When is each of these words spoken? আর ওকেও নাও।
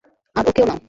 আর 0.35 0.45
ওকেও 0.49 0.65
নাও। 0.65 0.79